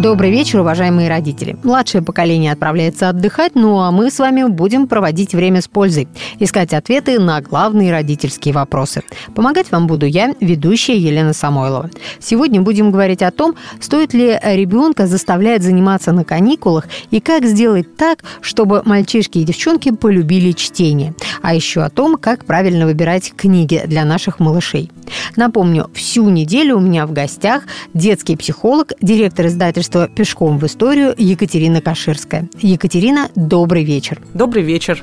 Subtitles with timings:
[0.00, 1.56] Добрый вечер, уважаемые родители.
[1.62, 6.08] Младшее поколение отправляется отдыхать, ну а мы с вами будем проводить время с пользой,
[6.40, 9.04] искать ответы на главные родительские вопросы.
[9.36, 11.90] Помогать вам буду я, ведущая Елена Самойлова.
[12.18, 17.96] Сегодня будем говорить о том, стоит ли ребенка заставлять заниматься на каникулах и как сделать
[17.96, 21.14] так, чтобы мальчишки и девчонки полюбили чтение.
[21.40, 24.90] А еще о том, как правильно выбирать книги для наших малышей.
[25.36, 27.62] Напомню, всю неделю у меня в гостях
[27.94, 32.48] детский психолог, директор издательства издательства «Пешком в историю» Екатерина Каширская.
[32.60, 34.20] Екатерина, добрый вечер.
[34.34, 35.02] Добрый вечер.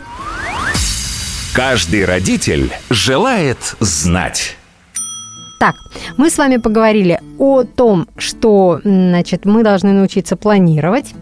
[1.53, 4.57] Каждый родитель желает знать.
[5.59, 5.75] Так,
[6.17, 11.13] мы с вами поговорили о том, что значит, мы должны научиться планировать,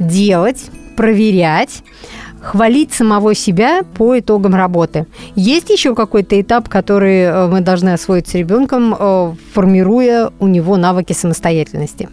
[0.00, 1.82] делать, проверять,
[2.40, 5.06] хвалить самого себя по итогам работы.
[5.36, 10.76] Есть еще какой-то этап, который э, мы должны освоить с ребенком, э, формируя у него
[10.76, 12.08] навыки самостоятельности?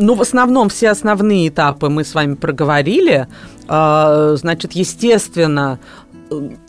[0.00, 3.28] Ну, в основном все основные этапы мы с вами проговорили.
[3.68, 5.78] А, значит, естественно,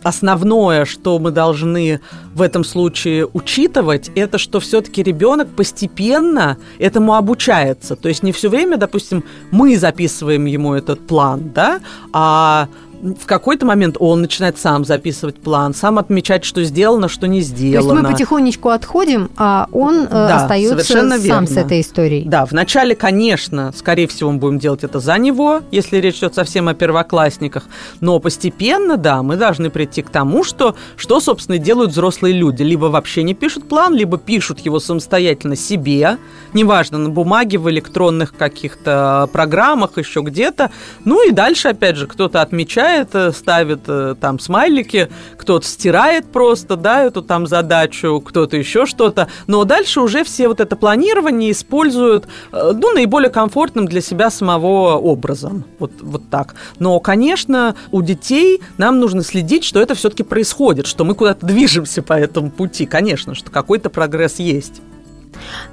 [0.03, 2.01] основное, что мы должны
[2.35, 7.95] в этом случае учитывать, это что все-таки ребенок постепенно этому обучается.
[7.95, 11.79] То есть не все время, допустим, мы записываем ему этот план, да,
[12.11, 12.67] а
[13.01, 17.89] в какой-то момент он начинает сам записывать план, сам отмечать, что сделано, что не сделано.
[17.89, 21.47] То есть мы потихонечку отходим, а он э, да, остается сам верно.
[21.47, 22.25] с этой историей.
[22.25, 26.67] Да, вначале, конечно, скорее всего, мы будем делать это за него, если речь идет совсем
[26.67, 27.65] о первоклассниках,
[28.01, 32.61] но постепенно, да, мы должны прийти к тому, что, что собственно, делают взрослые люди.
[32.61, 36.17] Либо вообще не пишут план, либо пишут его самостоятельно себе,
[36.53, 40.71] неважно, на бумаге, в электронных каких-то программах, еще где-то.
[41.03, 46.25] Ну и дальше, опять же, кто-то отмечает, проверяет, э, ставит э, там смайлики, кто-то стирает
[46.25, 49.27] просто, да, эту там задачу, кто-то еще что-то.
[49.47, 54.97] Но дальше уже все вот это планирование используют, э, ну, наиболее комфортным для себя самого
[54.97, 55.65] образом.
[55.79, 56.55] Вот, вот так.
[56.79, 62.01] Но, конечно, у детей нам нужно следить, что это все-таки происходит, что мы куда-то движемся
[62.01, 62.85] по этому пути.
[62.85, 64.81] Конечно, что какой-то прогресс есть.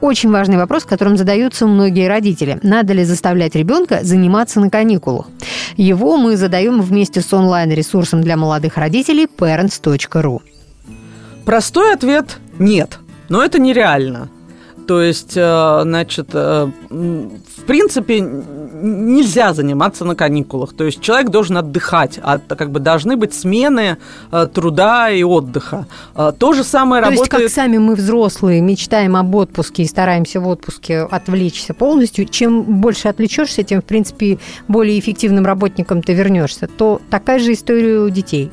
[0.00, 2.58] Очень важный вопрос, которым задаются многие родители.
[2.62, 5.26] Надо ли заставлять ребенка заниматься на каникулах?
[5.76, 10.41] Его мы задаем вместе с онлайн-ресурсом для молодых родителей parents.ru.
[11.44, 12.98] Простой ответ– нет.
[13.28, 14.28] Но это нереально.
[14.88, 20.72] То есть, э, значит, э, в принципе, нельзя заниматься на каникулах.
[20.72, 23.98] То есть человек должен отдыхать, а как бы должны быть смены
[24.32, 25.87] э, труда и отдыха.
[26.38, 27.32] То же самое То работает...
[27.34, 32.62] есть как сами мы взрослые мечтаем об отпуске и стараемся в отпуске отвлечься полностью, чем
[32.81, 34.38] больше отвлечешься, тем, в принципе,
[34.69, 36.66] более эффективным работником ты вернешься.
[36.66, 38.50] То такая же история у детей.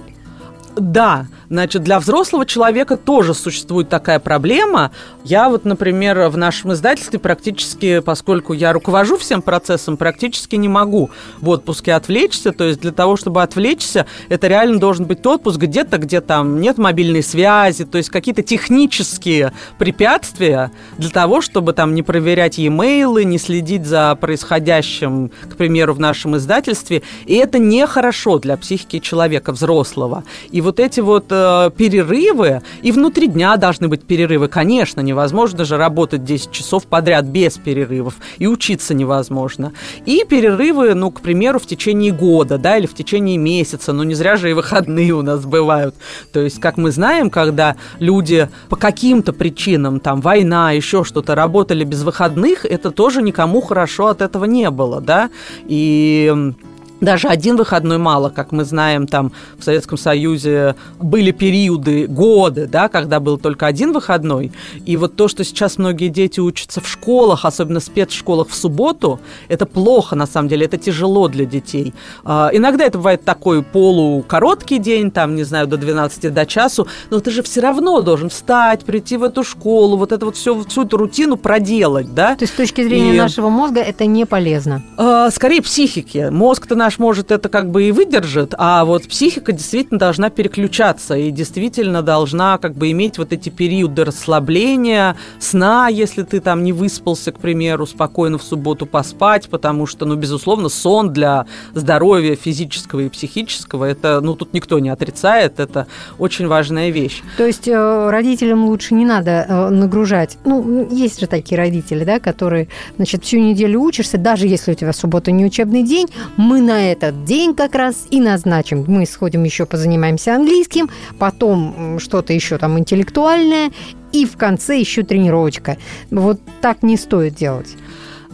[0.75, 4.91] Да, значит, для взрослого человека тоже существует такая проблема.
[5.23, 11.09] Я вот, например, в нашем издательстве практически, поскольку я руковожу всем процессом, практически не могу
[11.41, 12.51] в отпуске отвлечься.
[12.51, 16.77] То есть для того, чтобы отвлечься, это реально должен быть отпуск где-то, где там нет
[16.77, 23.37] мобильной связи, то есть какие-то технические препятствия для того, чтобы там не проверять e-mail, не
[23.37, 27.01] следить за происходящим, к примеру, в нашем издательстве.
[27.25, 30.23] И это нехорошо для психики человека взрослого.
[30.51, 35.77] И вот эти вот э, перерывы, и внутри дня должны быть перерывы, конечно, невозможно же
[35.77, 39.73] работать 10 часов подряд без перерывов, и учиться невозможно.
[40.05, 44.15] И перерывы, ну, к примеру, в течение года, да, или в течение месяца, ну, не
[44.15, 45.95] зря же и выходные у нас бывают.
[46.31, 51.83] То есть, как мы знаем, когда люди по каким-то причинам, там, война, еще что-то, работали
[51.83, 55.29] без выходных, это тоже никому хорошо от этого не было, да,
[55.67, 56.53] и
[57.01, 62.87] даже один выходной мало, как мы знаем, там в Советском Союзе были периоды, годы, да,
[62.87, 64.51] когда был только один выходной.
[64.85, 69.19] И вот то, что сейчас многие дети учатся в школах, особенно в спецшколах в субботу,
[69.49, 71.93] это плохо, на самом деле, это тяжело для детей.
[72.23, 77.19] А, иногда это бывает такой полукороткий день, там, не знаю, до 12, до часу, но
[77.19, 80.83] ты же все равно должен встать, прийти в эту школу, вот это вот все, всю
[80.83, 82.35] эту рутину проделать, да.
[82.35, 83.17] То есть с точки зрения и...
[83.17, 84.81] нашего мозга это не полезно?
[84.97, 86.29] А, скорее психики.
[86.31, 91.31] Мозг-то наш может это как бы и выдержит, а вот психика действительно должна переключаться и
[91.31, 97.31] действительно должна как бы иметь вот эти периоды расслабления, сна, если ты там не выспался,
[97.31, 103.09] к примеру, спокойно в субботу поспать, потому что, ну, безусловно, сон для здоровья физического и
[103.09, 105.87] психического, это, ну, тут никто не отрицает, это
[106.19, 107.23] очень важная вещь.
[107.37, 110.37] То есть э, родителям лучше не надо э, нагружать.
[110.45, 112.67] Ну, есть же такие родители, да, которые,
[112.97, 116.91] значит, всю неделю учишься, даже если у тебя суббота не учебный день, мы на на
[116.91, 118.83] этот день как раз и назначим.
[118.87, 123.71] Мы сходим еще позанимаемся английским, потом что-то еще там интеллектуальное,
[124.11, 125.77] и в конце еще тренировочка.
[126.11, 127.69] Вот так не стоит делать.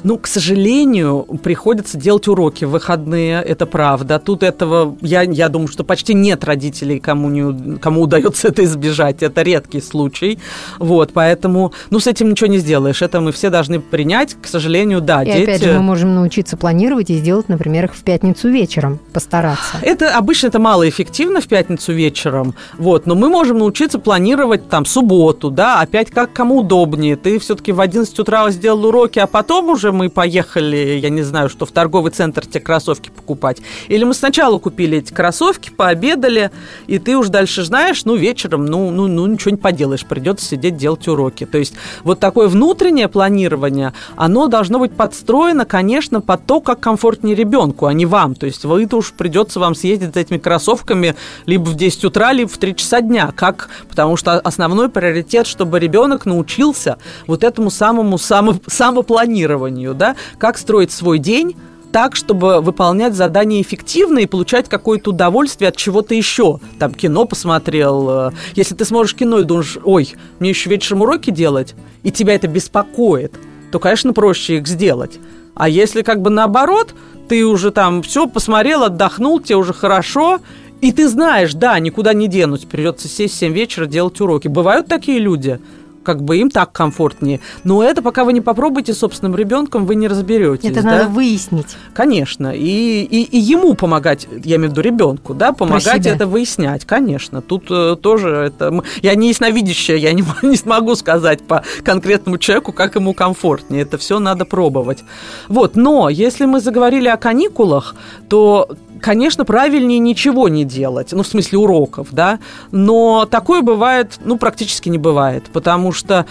[0.03, 4.19] Ну, к сожалению, приходится делать уроки в выходные, это правда.
[4.19, 9.21] Тут этого, я, я думаю, что почти нет родителей, кому, не, кому удается это избежать.
[9.21, 10.39] Это редкий случай.
[10.79, 13.01] Вот, поэтому, ну, с этим ничего не сделаешь.
[13.01, 14.35] Это мы все должны принять.
[14.41, 15.43] К сожалению, да, и дети...
[15.43, 19.77] опять же, мы можем научиться планировать и сделать, например, их в пятницу вечером, постараться.
[19.81, 25.49] Это обычно это малоэффективно в пятницу вечером, вот, но мы можем научиться планировать там субботу,
[25.51, 27.15] да, опять как кому удобнее.
[27.15, 31.49] Ты все-таки в 11 утра сделал уроки, а потом уже мы поехали, я не знаю,
[31.49, 33.61] что в торговый центр те кроссовки покупать.
[33.87, 36.51] Или мы сначала купили эти кроссовки, пообедали,
[36.87, 40.77] и ты уж дальше знаешь, ну, вечером, ну, ну, ну ничего не поделаешь, придется сидеть
[40.77, 41.45] делать уроки.
[41.45, 41.73] То есть
[42.03, 47.93] вот такое внутреннее планирование, оно должно быть подстроено, конечно, под то, как комфортнее ребенку, а
[47.93, 48.35] не вам.
[48.35, 51.15] То есть вы-то уж придется вам съездить за этими кроссовками
[51.45, 53.31] либо в 10 утра, либо в 3 часа дня.
[53.35, 53.69] Как?
[53.89, 56.97] Потому что основной приоритет, чтобы ребенок научился
[57.27, 61.55] вот этому самому само, самопланированию планированию, да, как строить свой день
[61.91, 66.59] так, чтобы выполнять задания эффективно и получать какое-то удовольствие от чего-то еще.
[66.79, 68.09] Там кино посмотрел.
[68.09, 72.35] Э, если ты смотришь кино и думаешь, ой, мне еще вечером уроки делать, и тебя
[72.35, 73.33] это беспокоит,
[73.73, 75.19] то, конечно, проще их сделать.
[75.53, 76.95] А если как бы наоборот,
[77.27, 80.39] ты уже там все посмотрел, отдохнул, тебе уже хорошо,
[80.79, 84.47] и ты знаешь, да, никуда не денусь, придется сесть в 7 вечера делать уроки.
[84.47, 85.59] Бывают такие люди–
[86.03, 87.39] как бы им так комфортнее.
[87.63, 90.69] Но это пока вы не попробуете собственным ребенком, вы не разберетесь.
[90.69, 90.91] Это да?
[90.91, 91.77] надо выяснить.
[91.93, 92.53] Конечно.
[92.53, 97.41] И, и, и ему помогать, я имею в виду ребенку, да, помогать это выяснять, конечно.
[97.41, 98.83] Тут э, тоже это.
[99.01, 103.83] Я не ясновидящая, я не, не смогу сказать по конкретному человеку, как ему комфортнее.
[103.83, 105.03] Это все надо пробовать.
[105.47, 107.95] Вот, но если мы заговорили о каникулах,
[108.29, 108.69] то
[109.01, 112.39] конечно, правильнее ничего не делать, ну, в смысле уроков, да,
[112.71, 116.25] но такое бывает, ну, практически не бывает, потому что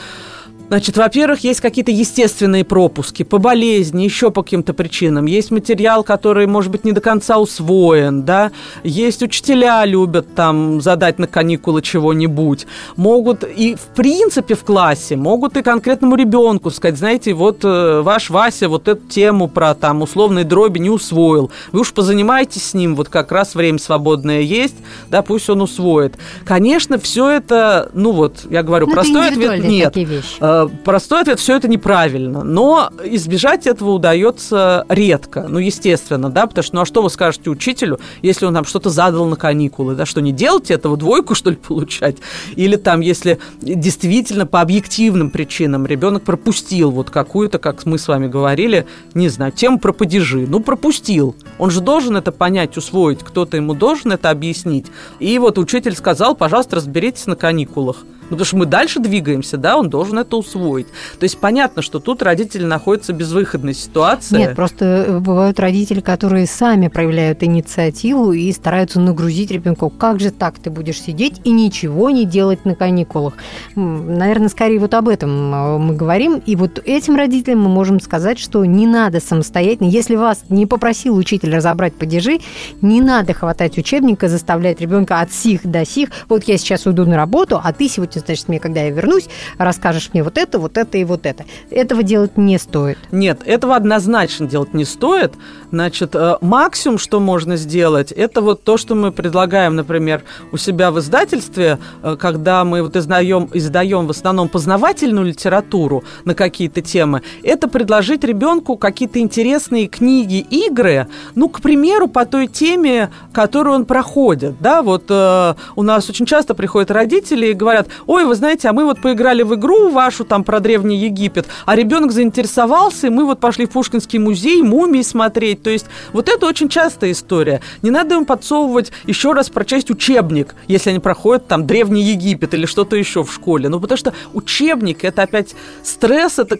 [0.70, 5.26] Значит, во-первых, есть какие-то естественные пропуски по болезни, еще по каким-то причинам.
[5.26, 8.52] Есть материал, который, может быть, не до конца усвоен, да.
[8.84, 12.68] Есть учителя любят там задать на каникулы чего-нибудь.
[12.94, 18.30] Могут и, в принципе, в классе могут и конкретному ребенку сказать, знаете, вот э, ваш
[18.30, 21.50] Вася вот эту тему про там условные дроби не усвоил.
[21.72, 24.76] Вы уж позанимайтесь с ним, вот как раз время свободное есть,
[25.08, 26.14] да, пусть он усвоит.
[26.44, 29.96] Конечно, все это, ну вот, я говорю, Но ну, простой ответ нет.
[29.96, 30.59] Вещи.
[30.66, 32.42] Простой ответ, все это неправильно.
[32.42, 35.46] Но избежать этого удается редко.
[35.48, 38.90] Ну, естественно, да, потому что, ну, а что вы скажете учителю, если он там что-то
[38.90, 42.16] задал на каникулы, да, что не делать этого, двойку, что ли, получать?
[42.56, 48.26] Или там, если действительно по объективным причинам ребенок пропустил вот какую-то, как мы с вами
[48.26, 50.46] говорили, не знаю, тему про падежи.
[50.46, 51.36] Ну, пропустил.
[51.58, 54.86] Он же должен это понять, усвоить, кто-то ему должен это объяснить.
[55.18, 58.04] И вот учитель сказал, пожалуйста, разберитесь на каникулах.
[58.30, 60.86] Ну, потому что мы дальше двигаемся, да, он должен это усвоить.
[61.18, 64.38] То есть понятно, что тут родители находятся в безвыходной ситуации.
[64.38, 69.88] Нет, просто э, бывают родители, которые сами проявляют инициативу и стараются нагрузить ребенка.
[69.90, 73.34] Как же так ты будешь сидеть и ничего не делать на каникулах?
[73.74, 76.40] Наверное, скорее вот об этом э, мы говорим.
[76.46, 79.88] И вот этим родителям мы можем сказать, что не надо самостоятельно.
[79.88, 82.38] Если вас не попросил учитель разобрать падежи,
[82.80, 86.10] не надо хватать учебника, заставлять ребенка от сих до сих.
[86.28, 90.10] Вот я сейчас уйду на работу, а ты сегодня значит, мне, когда я вернусь, расскажешь
[90.12, 91.44] мне вот это, вот это и вот это.
[91.70, 92.98] Этого делать не стоит.
[93.10, 95.32] Нет, этого однозначно делать не стоит.
[95.70, 100.22] Значит, э, максимум, что можно сделать, это вот то, что мы предлагаем, например,
[100.52, 106.34] у себя в издательстве, э, когда мы вот издаем, издаем в основном познавательную литературу на
[106.34, 113.10] какие-то темы, это предложить ребенку какие-то интересные книги, игры, ну, к примеру, по той теме,
[113.32, 118.24] которую он проходит, да, вот э, у нас очень часто приходят родители и говорят, ой,
[118.24, 122.10] вы знаете, а мы вот поиграли в игру вашу там про Древний Египет, а ребенок
[122.10, 125.62] заинтересовался, и мы вот пошли в Пушкинский музей мумии смотреть.
[125.62, 127.60] То есть вот это очень частая история.
[127.82, 132.66] Не надо им подсовывать еще раз прочесть учебник, если они проходят там Древний Египет или
[132.66, 133.68] что-то еще в школе.
[133.68, 136.58] Ну, потому что учебник– это опять стресс, это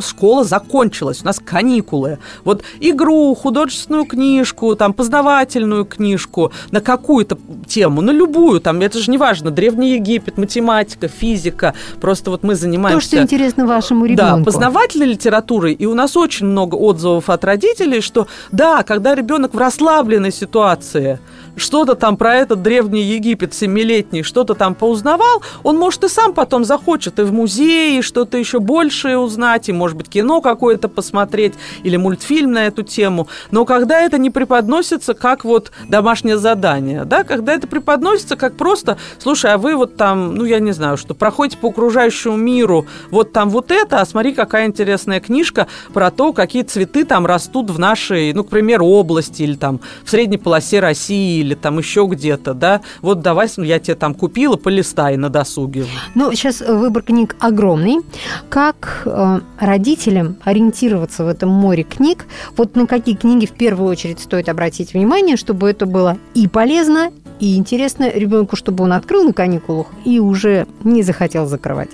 [0.00, 2.20] школа закончилась, у нас каникулы.
[2.42, 7.36] Вот игру, художественную книжку, там, познавательную книжку на какую-то
[7.68, 11.74] тему, на любую, там, это же не важно, Древний Египет, математика, математика, физика.
[12.00, 13.10] Просто вот мы занимаемся...
[13.10, 14.38] То, что интересно вашему ребенку.
[14.38, 15.72] Да, познавательной литературой.
[15.72, 21.18] И у нас очень много отзывов от родителей, что да, когда ребенок в расслабленной ситуации,
[21.56, 26.64] что-то там про этот древний Египет семилетний, что-то там поузнавал, он, может, и сам потом
[26.64, 31.96] захочет и в музее, что-то еще большее узнать, и, может быть, кино какое-то посмотреть, или
[31.96, 33.28] мультфильм на эту тему.
[33.50, 38.98] Но когда это не преподносится как вот домашнее задание, да, когда это преподносится как просто,
[39.18, 43.32] слушай, а вы вот там, ну, я не знаю, что проходите по окружающему миру, вот
[43.32, 47.78] там вот это, а смотри, какая интересная книжка про то, какие цветы там растут в
[47.78, 52.54] нашей, ну, к примеру, области, или там в средней полосе России, или там еще где-то,
[52.54, 55.86] да, вот давай я тебе там купила, полистай на досуге.
[56.14, 58.00] Ну, сейчас выбор книг огромный.
[58.48, 62.26] Как э, родителям ориентироваться в этом море книг?
[62.56, 67.12] Вот на какие книги в первую очередь стоит обратить внимание, чтобы это было и полезно,
[67.38, 71.90] и интересно ребенку, чтобы он открыл на каникулах и уже не захотел закрывать?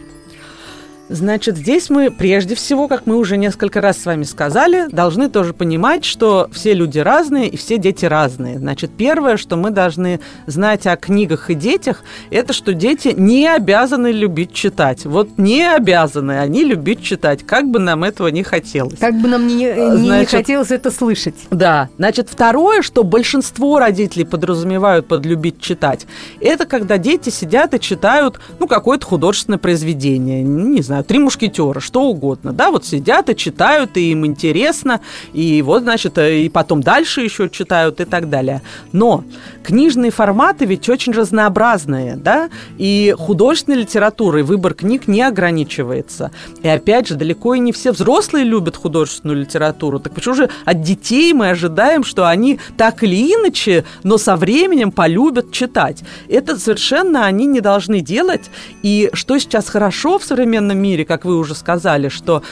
[1.13, 5.53] Значит, здесь мы прежде всего, как мы уже несколько раз с вами сказали, должны тоже
[5.53, 8.59] понимать, что все люди разные и все дети разные.
[8.59, 14.11] Значит, первое, что мы должны знать о книгах и детях, это что дети не обязаны
[14.11, 15.05] любить читать.
[15.05, 18.99] Вот не обязаны они любить читать, как бы нам этого не хотелось.
[18.99, 21.37] Как бы нам не, не, значит, не хотелось это слышать.
[21.51, 21.91] Да.
[21.99, 26.07] Значит, второе, что большинство родителей подразумевают под любить читать,
[26.41, 31.81] это когда дети сидят и читают, ну, какое-то художественное произведение, не знаю, знаю, три мушкетера,
[31.81, 35.01] что угодно, да, вот сидят и читают, и им интересно,
[35.35, 38.63] и вот, значит, э, и потом дальше еще читают и так далее.
[38.93, 39.25] Но
[39.63, 46.31] книжные форматы ведь очень разнообразные, да, и художественной литературой выбор книг не ограничивается.
[46.63, 50.83] И опять же, далеко и не все взрослые любят художественную литературу, так почему же от
[50.83, 56.03] детей мы ожидаем, что они так или иначе, но со временем полюбят читать?
[56.29, 58.51] Это совершенно они не должны делать,
[58.83, 62.43] и что сейчас хорошо в современном мире, как вы уже сказали, что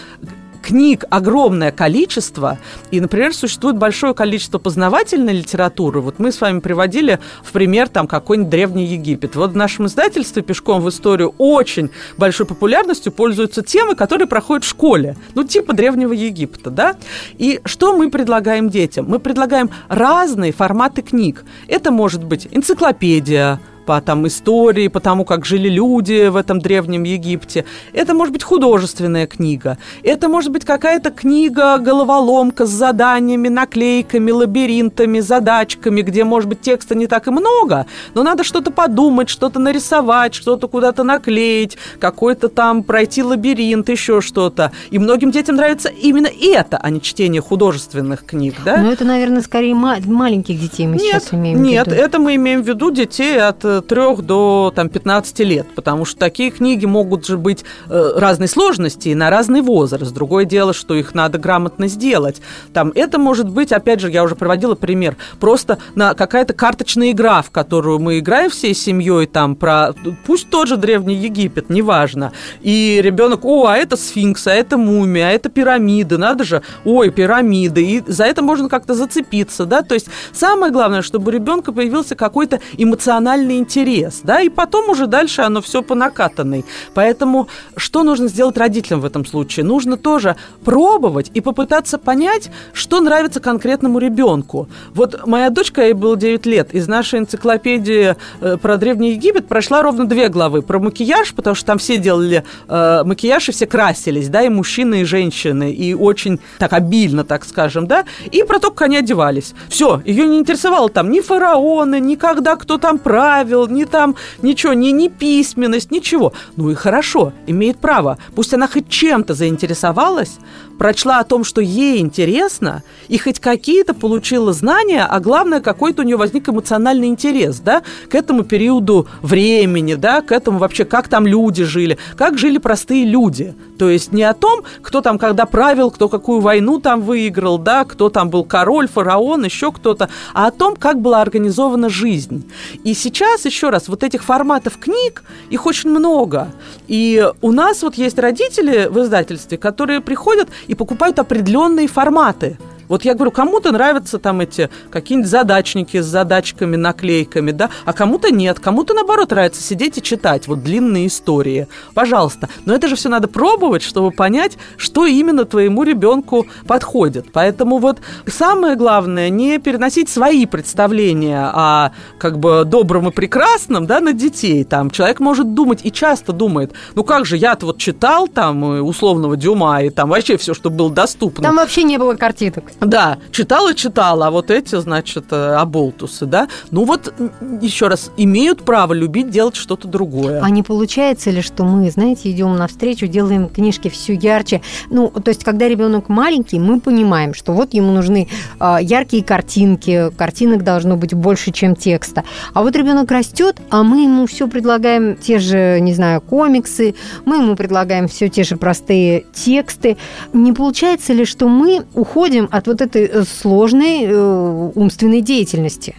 [0.62, 2.58] книг огромное количество,
[2.90, 6.00] и, например, существует большое количество познавательной литературы.
[6.00, 9.36] Вот мы с вами приводили в пример там какой-нибудь Древний Египет.
[9.36, 14.68] Вот в нашем издательстве «Пешком в историю» очень большой популярностью пользуются темы, которые проходят в
[14.68, 16.96] школе, ну, типа Древнего Египта, да?
[17.38, 19.06] И что мы предлагаем детям?
[19.08, 21.44] Мы предлагаем разные форматы книг.
[21.68, 23.60] Это может быть энциклопедия,
[23.90, 27.64] по там истории, по тому, как жили люди в этом древнем Египте.
[27.92, 29.78] Это может быть художественная книга.
[30.04, 36.94] Это может быть какая-то книга головоломка с заданиями, наклейками, лабиринтами, задачками, где, может быть, текста
[36.94, 42.84] не так и много, но надо что-то подумать, что-то нарисовать, что-то куда-то наклеить, какой-то там
[42.84, 44.70] пройти лабиринт, еще что-то.
[44.92, 48.76] И многим детям нравится именно это, а не чтение художественных книг, да?
[48.76, 51.96] Ну, это, наверное, скорее маленьких детей мы нет, сейчас имеем нет, в виду.
[51.96, 56.18] Нет, это мы имеем в виду детей от 3 до там, 15 лет, потому что
[56.18, 60.12] такие книги могут же быть э, разной сложности и на разный возраст.
[60.12, 62.40] Другое дело, что их надо грамотно сделать.
[62.72, 67.42] Там это может быть, опять же, я уже приводила пример, просто на какая-то карточная игра,
[67.42, 69.94] в которую мы играем всей семьей, там про,
[70.26, 72.32] пусть тот же Древний Египет, неважно.
[72.60, 77.10] И ребенок, о, а это сфинкс, а это мумия, а это пирамиды, надо же, ой,
[77.10, 77.84] пирамиды.
[77.84, 82.14] И за это можно как-то зацепиться, да, то есть самое главное, чтобы у ребенка появился
[82.14, 86.64] какой-то эмоциональный интерес, да, и потом уже дальше оно все по накатанной.
[86.94, 89.64] Поэтому что нужно сделать родителям в этом случае?
[89.64, 94.68] Нужно тоже пробовать и попытаться понять, что нравится конкретному ребенку.
[94.92, 99.82] Вот моя дочка, ей было 9 лет, из нашей энциклопедии э, про Древний Египет прошла
[99.82, 100.62] ровно две главы.
[100.62, 105.02] Про макияж, потому что там все делали э, макияж и все красились, да, и мужчины,
[105.02, 109.54] и женщины, и очень так обильно, так скажем, да, и про то, как они одевались.
[109.68, 114.72] Все, ее не интересовало там ни фараоны, ни когда кто там правил, ни там ничего,
[114.72, 116.32] ни, ни письменность, ничего.
[116.56, 118.18] Ну и хорошо, имеет право.
[118.34, 120.38] Пусть она хоть чем-то заинтересовалась,
[120.80, 126.06] прочла о том, что ей интересно, и хоть какие-то получила знания, а главное, какой-то у
[126.06, 131.26] нее возник эмоциональный интерес, да, к этому периоду времени, да, к этому вообще, как там
[131.26, 133.54] люди жили, как жили простые люди.
[133.78, 137.84] То есть не о том, кто там когда правил, кто какую войну там выиграл, да,
[137.84, 142.50] кто там был король, фараон, еще кто-то, а о том, как была организована жизнь.
[142.84, 146.52] И сейчас, еще раз, вот этих форматов книг, их очень много.
[146.88, 152.56] И у нас вот есть родители в издательстве, которые приходят и покупают определенные форматы
[152.90, 158.32] Вот я говорю, кому-то нравятся там эти какие-нибудь задачники с задачками, наклейками, да, а кому-то
[158.32, 161.68] нет, кому-то наоборот нравится сидеть и читать вот длинные истории.
[161.94, 162.48] Пожалуйста.
[162.64, 167.26] Но это же все надо пробовать, чтобы понять, что именно твоему ребенку подходит.
[167.32, 174.00] Поэтому вот самое главное не переносить свои представления о как бы добром и прекрасном, да,
[174.00, 174.64] на детей.
[174.64, 178.80] Там человек может думать и часто думает, ну как же, я-то вот читал там э,
[178.80, 181.44] условного Дюма и там вообще все, что было доступно.
[181.44, 182.64] Там вообще не было картинок.
[182.80, 186.48] Да, читала, читала, а вот эти, значит, э, оболтусы, да.
[186.70, 187.12] Ну вот,
[187.60, 190.40] еще раз, имеют право любить делать что-то другое.
[190.42, 194.62] А не получается ли, что мы, знаете, идем навстречу, делаем книжки все ярче?
[194.88, 200.10] Ну, то есть, когда ребенок маленький, мы понимаем, что вот ему нужны э, яркие картинки,
[200.16, 202.24] картинок должно быть больше, чем текста.
[202.54, 206.94] А вот ребенок растет, а мы ему все предлагаем те же, не знаю, комиксы,
[207.26, 209.98] мы ему предлагаем все те же простые тексты.
[210.32, 215.96] Не получается ли, что мы уходим от вот этой э, сложной э, умственной деятельности?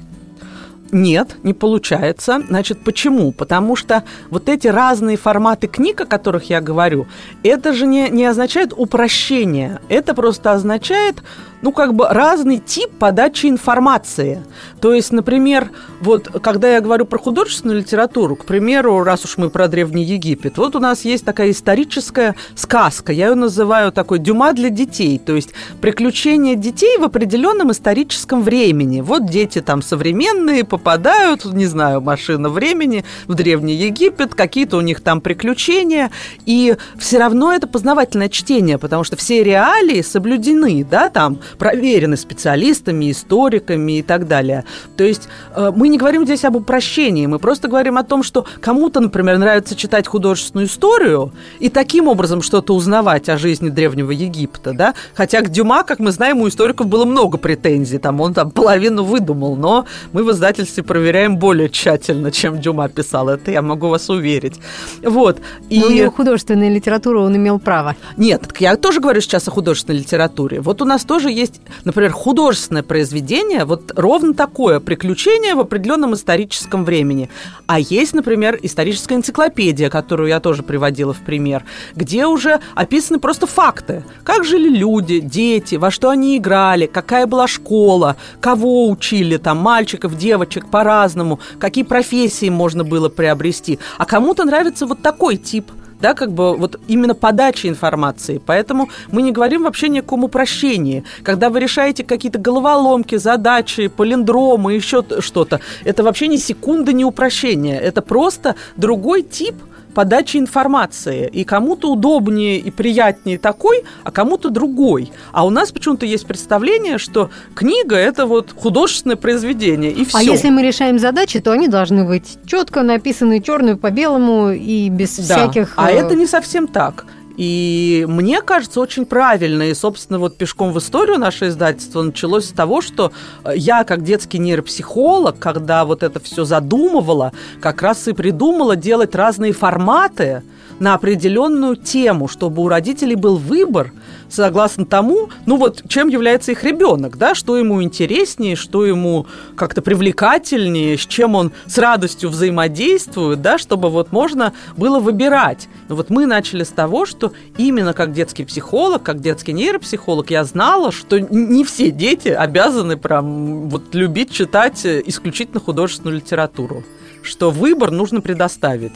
[0.92, 2.42] Нет, не получается.
[2.48, 3.32] Значит, почему?
[3.32, 7.08] Потому что вот эти разные форматы книг, о которых я говорю,
[7.44, 9.80] это же не, не означает упрощение.
[9.90, 11.24] Это просто означает
[11.62, 14.44] ну, как бы разный тип подачи информации.
[14.80, 19.50] То есть, например, вот когда я говорю про художественную литературу, к примеру, раз уж мы
[19.50, 24.54] про Древний Египет, вот у нас есть такая историческая сказка, я ее называю такой «Дюма
[24.54, 25.50] для детей», то есть
[25.82, 29.02] приключения детей в определенном историческом времени.
[29.02, 35.02] Вот дети там современные попадают, не знаю, машина времени в Древний Египет, какие-то у них
[35.02, 36.12] там приключения,
[36.46, 43.12] и все равно это познавательное чтение, потому что все реалии соблюдены, да, там проверены специалистами,
[43.12, 44.66] историками и так далее.
[44.98, 48.46] То есть э, мы не говорим здесь об упрощении, мы просто говорим о том, что
[48.60, 54.74] кому-то, например, нравится читать художественную историю и таким образом что-то узнавать о жизни Древнего Египта,
[54.74, 58.52] да, хотя к Дюма, как мы знаем, у историков было много претензий, там он там
[58.52, 63.88] половину выдумал, но мы в издательстве проверяем более тщательно, чем Дюма писал, это я могу
[63.88, 64.60] вас уверить.
[65.04, 65.40] Вот.
[65.70, 65.80] И...
[65.80, 67.96] Но у него художественная литература, он имел право.
[68.18, 70.62] Нет, я тоже говорю сейчас о художественной литературе.
[70.62, 76.14] Вот у нас тоже есть есть, например, художественное произведение, вот ровно такое приключение в определенном
[76.14, 77.30] историческом времени.
[77.68, 81.64] А есть, например, историческая энциклопедия, которую я тоже приводила в пример,
[81.96, 84.04] где уже описаны просто факты.
[84.24, 90.18] Как жили люди, дети, во что они играли, какая была школа, кого учили, там, мальчиков,
[90.18, 93.80] девочек по-разному, какие профессии можно было приобрести.
[93.98, 98.42] А кому-то нравится вот такой тип– да, как бы вот именно подача информации.
[98.46, 101.04] Поэтому мы не говорим вообще ни о каком упрощении.
[101.24, 107.80] Когда вы решаете какие-то головоломки, задачи, полиндромы, еще что-то, это вообще ни секунды не упрощение.
[107.80, 109.56] Это просто другой тип
[109.94, 111.30] подачи информации.
[111.32, 115.12] И кому-то удобнее и приятнее такой, а кому-то другой.
[115.32, 120.18] А у нас почему-то есть представление, что книга– это вот художественное произведение, и все.
[120.18, 124.90] А если мы решаем задачи, то они должны быть четко написаны черную по белому и
[124.90, 125.24] без да.
[125.36, 125.74] всяких…
[125.76, 127.06] А это не совсем так.
[127.42, 129.64] И мне кажется, очень правильно.
[129.64, 134.04] И, собственно, вот пешком в историю наше издательство началось с того, что э, я, как
[134.04, 140.44] детский нейропсихолог, когда вот это все задумывала, как раз и придумала делать разные форматы
[140.82, 143.94] на определенную тему, чтобы у родителей был выбор–
[144.32, 149.82] согласно тому, ну вот, чем является их ребенок, да, что ему интереснее, что ему как-то
[149.82, 155.68] привлекательнее, с чем он с радостью взаимодействует, да, чтобы вот можно было выбирать.
[155.90, 160.44] Но вот мы начали с того, что именно как детский психолог, как детский нейропсихолог, я
[160.44, 166.84] знала, что не все дети обязаны прям вот любить читать исключительно художественную литературу,
[167.22, 168.94] что выбор нужно предоставить.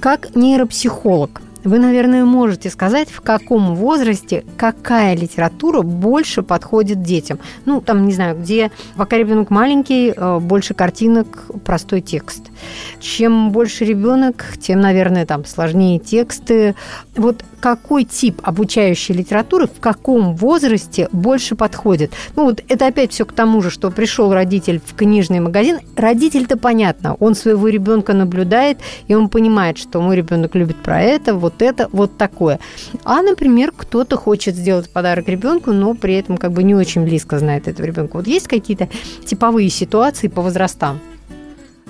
[0.00, 7.40] Как нейропсихолог, вы, наверное, можете сказать, в каком возрасте какая литература больше подходит детям.
[7.64, 12.52] Ну, там, не знаю, где пока ребенок маленький, э, больше картинок, простой текст.
[13.00, 16.74] Чем больше ребенок, тем, наверное, там сложнее тексты.
[17.14, 22.12] Вот какой тип обучающей литературы в каком возрасте больше подходит.
[22.36, 25.78] Ну вот это опять все к тому же, что пришел родитель в книжный магазин.
[25.96, 31.34] Родитель-то понятно, он своего ребенка наблюдает, и он понимает, что мой ребенок любит про это,
[31.34, 32.60] вот это, вот такое.
[33.04, 37.38] А, например, кто-то хочет сделать подарок ребенку, но при этом как бы не очень близко
[37.38, 38.16] знает этого ребенка.
[38.16, 38.88] Вот есть какие-то
[39.24, 41.00] типовые ситуации по возрастам?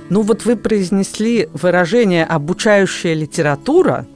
[0.09, 4.07] Ну вот вы произнесли выражение «обучающая литература»,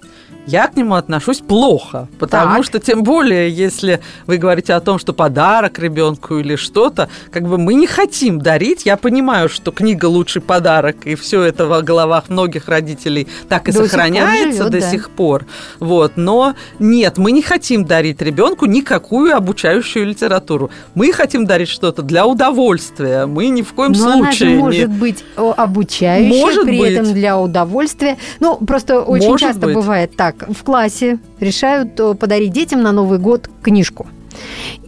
[0.51, 2.65] я к нему отношусь плохо, потому Так.
[2.65, 7.57] что тем более, если вы говорите о том, что подарок ребенку или что-то, как бы
[7.59, 8.87] мы не хотим дарить.
[8.87, 13.73] Я понимаю, что книга лучший подарок, и все это в головах многих родителей так и
[13.73, 14.91] До сих сохраняется живет, до да.
[14.91, 15.47] сих пор.
[15.79, 20.71] Вот, но нет, мы не хотим дарить ребенку никакую обучающую литературу.
[20.95, 23.27] Мы хотим дарить что-то для удовольствия.
[23.27, 25.25] Мы ни в коем Но она же случае не может быть
[25.57, 26.93] обучающей, Может при быть.
[26.93, 28.17] этом для удовольствия.
[28.41, 29.75] Ну, просто очень Может часто быть.
[29.75, 30.40] бывает так.
[30.49, 34.07] В классе решают э, подарить детям на Новый год книжку.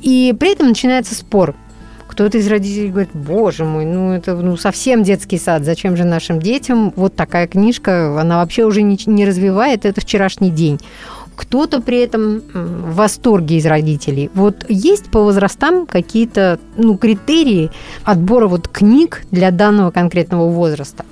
[0.01, 1.55] И при этом начинается спор.
[2.07, 6.41] Кто-то из родителей говорит, боже мой, ну это ну, совсем детский сад, зачем же нашим
[6.41, 10.79] детям вот такая книжка, она вообще уже не, не развивает, это вчерашний день.
[11.37, 14.31] Кто-то при этом в восторге из родителей.
[14.35, 17.71] Вот есть по возрастам какие-то ну, критерии
[18.05, 21.07] отбора вот книг для данного конкретного возраста?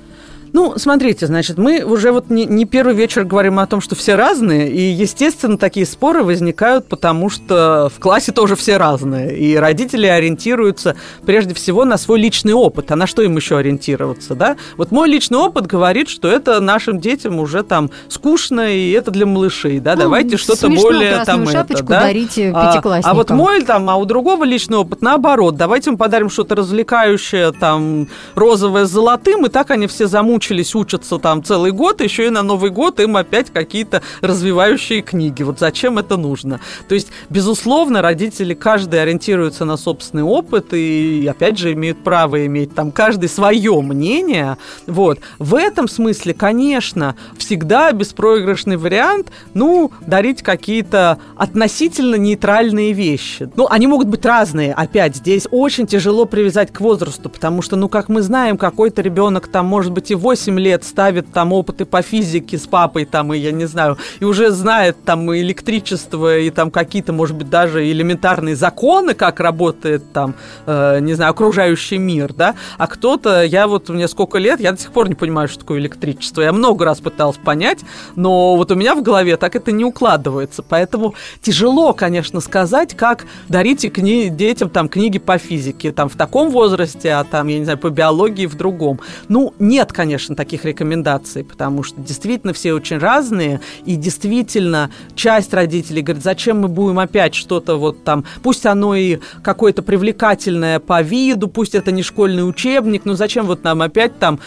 [0.53, 4.15] Ну, смотрите, значит, мы уже вот не, не первый вечер говорим о том, что все
[4.15, 10.07] разные, и, естественно, такие споры возникают, потому что в классе тоже все разные, и родители
[10.07, 14.57] ориентируются прежде всего на свой личный опыт, а на что им еще ориентироваться, да?
[14.75, 19.25] Вот мой личный опыт говорит, что это нашим детям уже там скучно, и это для
[19.25, 22.01] малышей, да, Ну, давайте что-то более там это, шапочку да?
[22.01, 23.11] дарите А, пятиклассникам.
[23.11, 25.55] а вот мой там, а у другого личный опыт наоборот.
[25.55, 30.07] Давайте мы подарим что-то развлекающее, там, розовое с золотым, и так они все
[30.41, 35.43] замучились учатся там целый год, еще и на Новый год им опять какие-то развивающие книги.
[35.43, 36.59] Вот зачем это нужно?
[36.87, 42.73] То есть, безусловно, родители каждый ориентируется на собственный опыт и, опять же, имеют право иметь
[42.73, 44.57] там каждый свое мнение.
[44.87, 45.19] Вот.
[45.37, 53.49] В этом смысле, конечно, всегда беспроигрышный вариант, ну, дарить какие-то относительно нейтральные вещи.
[53.55, 54.73] Ну, они могут быть разные.
[54.73, 59.47] Опять, здесь очень тяжело привязать к возрасту, потому что, ну, как мы знаем, какой-то ребенок
[59.47, 63.37] там, может быть, и 8 лет ставит там опыты по физике с папой, там, и
[63.37, 67.89] я не знаю, и уже знает там и электричество, и там какие-то, может быть, даже
[67.89, 73.89] элементарные законы, как работает там, э, не знаю, окружающий мир, да, а кто-то, я вот,
[73.89, 76.41] мне сколько лет, я до сих пор не понимаю, что такое электричество.
[76.41, 77.79] Я много раз пыталась понять,
[78.15, 80.63] но вот у меня в голове так это не укладывается.
[80.63, 86.49] Поэтому тяжело, конечно, сказать, как дарите кни- детям там книги по физике, там в таком
[86.49, 88.99] возрасте, а там, я не знаю, по биологии в другом.
[89.27, 96.01] Ну, нет, конечно, таких рекомендаций, потому что действительно все очень разные, и действительно часть родителей
[96.01, 101.47] говорит, зачем мы будем опять что-то вот там, пусть оно и какое-то привлекательное по виду,
[101.47, 104.39] пусть это не школьный учебник, но зачем вот нам опять там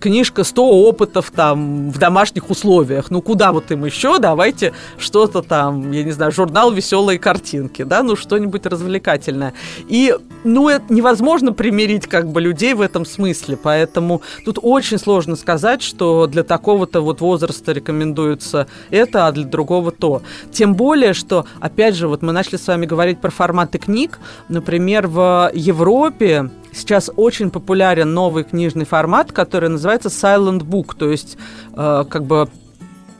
[0.00, 5.92] книжка 100 опытов там в домашних условиях, ну куда вот им еще, давайте что-то там,
[5.92, 9.52] я не знаю, журнал «Веселые картинки», да, ну что-нибудь развлекательное.
[9.88, 10.14] И,
[10.44, 15.82] ну, это невозможно примирить как бы людей в этом смысле, поэтому тут очень сложно сказать,
[15.82, 20.22] что для такого-то вот возраста рекомендуется это, а для другого то.
[20.52, 25.06] Тем более, что, опять же, вот мы начали с вами говорить про форматы книг, например,
[25.06, 31.36] в Европе Сейчас очень популярен новый книжный формат, который называется silent book, то есть
[31.74, 32.48] э, как бы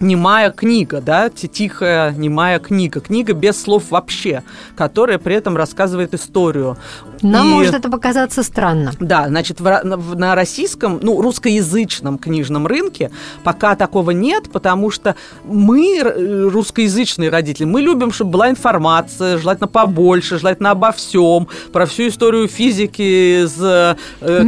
[0.00, 4.42] немая книга, да, ти- тихая немая книга, книга без слов вообще,
[4.76, 6.76] которая при этом рассказывает историю.
[7.22, 8.92] Нам И- может это показаться странно.
[8.98, 13.10] да, значит, в на- в- на российском, ну, русскоязычном книжном рынке
[13.44, 19.68] пока такого нет, потому что мы, э, русскоязычные родители, мы любим, чтобы была информация, желательно
[19.68, 23.96] побольше, желательно обо всем, про всю историю физики с э,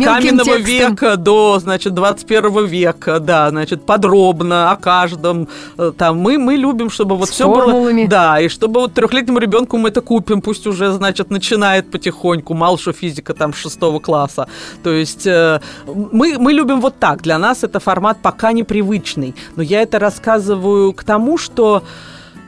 [0.03, 0.65] каменного текстом.
[0.65, 5.42] века до, значит, 21 века, да, значит, подробно о каждом.
[5.79, 7.65] Э, Там мы, мы любим, чтобы вот С все было...
[7.65, 8.07] формулами.
[8.07, 12.79] Да, и чтобы вот трехлетнему ребенку мы это купим, пусть уже, значит, начинает потихоньку, мало
[12.79, 14.47] что физика там шестого класса.
[14.83, 17.23] То есть э, мы, мы любим вот так.
[17.23, 19.35] Для нас это формат пока непривычный.
[19.57, 21.83] Но я это рассказываю к тому, что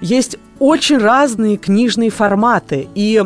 [0.00, 2.88] есть очень разные книжные форматы.
[2.94, 3.22] И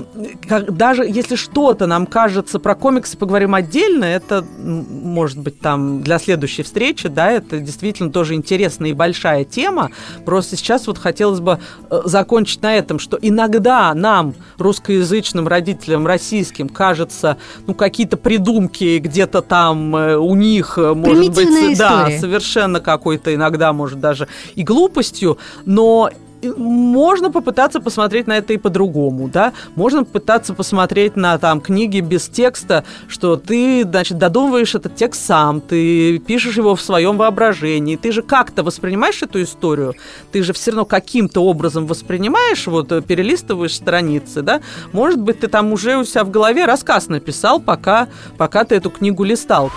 [0.48, 6.18] как- даже если что-то нам кажется про комиксы, поговорим отдельно, это может быть там для
[6.18, 9.90] следующей встречи, да, это действительно тоже интересная и большая тема.
[10.24, 11.58] Просто сейчас вот хотелось бы
[11.90, 17.36] э, закончить на этом, что иногда нам, русскоязычным родителям российским, кажется,
[17.66, 22.18] ну, какие-то придумки где-то там э, у них, э, может быть, Примитивная да, история.
[22.18, 26.10] совершенно какой-то иногда, может, даже и глупостью, но
[26.42, 29.52] можно попытаться посмотреть на это и по-другому, да?
[29.74, 35.60] Можно попытаться посмотреть на там книги без текста, что ты, значит, додумываешь этот текст сам,
[35.60, 39.94] ты пишешь его в своем воображении, ты же как-то воспринимаешь эту историю,
[40.32, 44.60] ты же все равно каким-то образом воспринимаешь, вот э, перелистываешь страницы, да?
[44.92, 48.90] Может быть, ты там уже у себя в голове рассказ написал, пока, пока ты эту
[48.90, 49.70] книгу листал.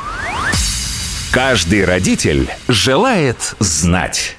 [1.31, 4.35] Каждый родитель желает знать.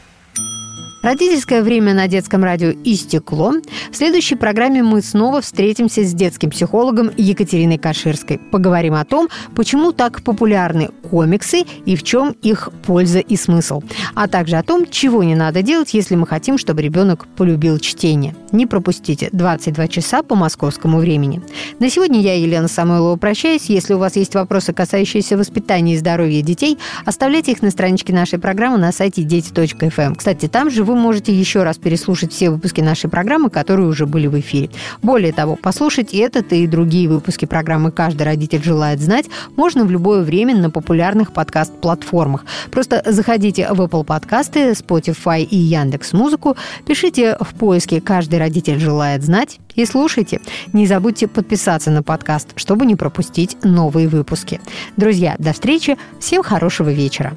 [1.02, 3.54] Родительское время на детском радио истекло.
[3.90, 8.38] В следующей программе мы снова встретимся с детским психологом Екатериной Каширской.
[8.38, 13.82] Поговорим о том, почему так популярны комиксы и в чем их польза и смысл.
[14.14, 18.36] А также о том, чего не надо делать, если мы хотим, чтобы ребенок полюбил чтение.
[18.52, 21.42] Не пропустите 22 часа по московскому времени.
[21.80, 23.64] На сегодня я, Елена Самойлова, прощаюсь.
[23.64, 28.38] Если у вас есть вопросы, касающиеся воспитания и здоровья детей, оставляйте их на страничке нашей
[28.38, 30.14] программы на сайте дети.фм.
[30.14, 34.26] Кстати, там же вы можете еще раз переслушать все выпуски нашей программы, которые уже были
[34.26, 34.68] в эфире.
[35.02, 39.26] Более того, послушать этот и другие выпуски программы «Каждый родитель желает знать»
[39.56, 42.44] можно в любое время на популярных подкаст-платформах.
[42.70, 49.22] Просто заходите в Apple подкасты, Spotify и Яндекс Музыку, пишите в поиске «Каждый родитель желает
[49.22, 50.40] знать» и слушайте.
[50.72, 54.60] Не забудьте подписаться на подкаст, чтобы не пропустить новые выпуски.
[54.98, 55.96] Друзья, до встречи.
[56.20, 57.36] Всем хорошего вечера.